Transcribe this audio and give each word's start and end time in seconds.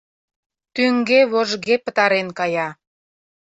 Тӱҥге-вожге 0.75 1.75
пытарен 1.85 2.27
кая. 2.37 2.67